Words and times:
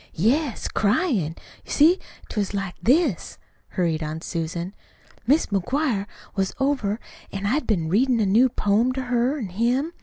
"Yes, 0.15 0.67
cryin'. 0.67 1.35
You 1.63 1.71
see, 1.71 1.99
't 2.27 2.35
was 2.35 2.55
like 2.55 2.73
this," 2.81 3.37
hurried 3.67 4.01
on 4.01 4.21
Susan. 4.21 4.73
"Mis' 5.27 5.45
McGuire 5.51 6.07
was 6.33 6.55
over, 6.59 6.99
an' 7.31 7.45
I'd 7.45 7.67
been 7.67 7.87
readin' 7.87 8.19
a 8.19 8.25
new 8.25 8.49
poem 8.49 8.93
to 8.93 9.01
her 9.03 9.37
an' 9.37 9.49
him. 9.49 9.93